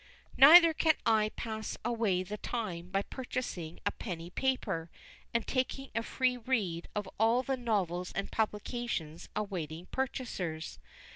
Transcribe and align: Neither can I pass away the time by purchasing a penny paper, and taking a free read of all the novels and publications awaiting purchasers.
Neither 0.35 0.73
can 0.73 0.95
I 1.05 1.29
pass 1.35 1.77
away 1.85 2.23
the 2.23 2.39
time 2.39 2.89
by 2.89 3.03
purchasing 3.03 3.79
a 3.85 3.91
penny 3.91 4.31
paper, 4.31 4.89
and 5.31 5.45
taking 5.45 5.91
a 5.93 6.01
free 6.01 6.37
read 6.37 6.87
of 6.95 7.07
all 7.19 7.43
the 7.43 7.55
novels 7.55 8.11
and 8.13 8.31
publications 8.31 9.29
awaiting 9.35 9.85
purchasers. 9.91 10.79